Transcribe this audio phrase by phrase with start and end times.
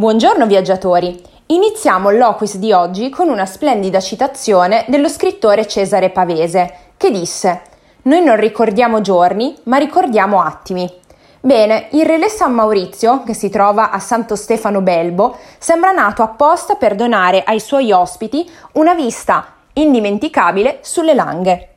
[0.00, 1.22] Buongiorno viaggiatori!
[1.48, 7.60] Iniziamo l'Oquis di oggi con una splendida citazione dello scrittore Cesare Pavese, che disse
[8.04, 10.90] Noi non ricordiamo giorni, ma ricordiamo attimi.
[11.42, 16.76] Bene, il Relè San Maurizio, che si trova a Santo Stefano Belbo, sembra nato apposta
[16.76, 21.69] per donare ai suoi ospiti una vista indimenticabile sulle Langhe.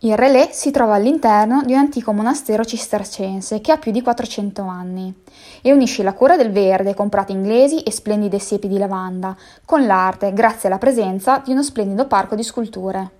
[0.00, 4.62] Il relè si trova all'interno di un antico monastero cistercense che ha più di 400
[4.62, 5.14] anni
[5.62, 9.86] e unisce la cura del verde con prati inglesi e splendide siepi di lavanda con
[9.86, 13.10] l'arte grazie alla presenza di uno splendido parco di sculture.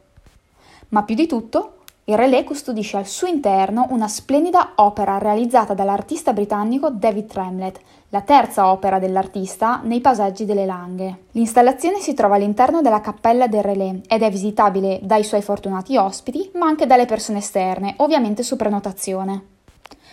[0.89, 6.35] Ma più di tutto, il relè custodisce al suo interno una splendida opera realizzata dall'artista
[6.35, 7.81] britannico David Tremlett,
[8.11, 11.25] la terza opera dell'artista nei paesaggi delle Langhe.
[11.31, 16.51] L'installazione si trova all'interno della cappella del relè ed è visitabile dai suoi fortunati ospiti,
[16.57, 19.47] ma anche dalle persone esterne, ovviamente su prenotazione.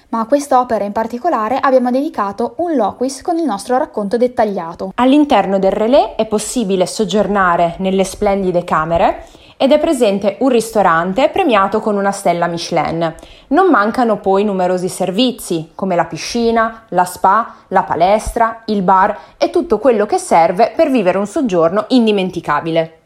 [0.09, 4.91] Ma a questa opera in particolare abbiamo dedicato un loquis con il nostro racconto dettagliato.
[4.95, 9.25] All'interno del relè è possibile soggiornare nelle splendide camere
[9.61, 13.13] ed è presente un ristorante premiato con una stella Michelin.
[13.49, 19.51] Non mancano poi numerosi servizi come la piscina, la spa, la palestra, il bar e
[19.51, 23.01] tutto quello che serve per vivere un soggiorno indimenticabile.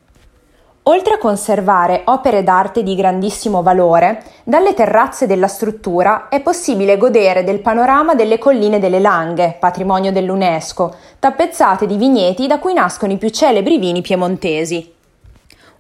[0.84, 7.44] Oltre a conservare opere d'arte di grandissimo valore, dalle terrazze della struttura è possibile godere
[7.44, 13.18] del panorama delle colline delle Langhe, patrimonio dell'UNESCO, tappezzate di vigneti da cui nascono i
[13.18, 14.95] più celebri vini piemontesi.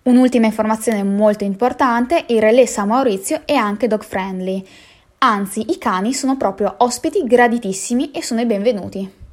[0.08, 4.64] Un'ultima informazione molto importante, il relè San Maurizio è anche dog friendly,
[5.18, 9.25] anzi i cani sono proprio ospiti graditissimi e sono i benvenuti.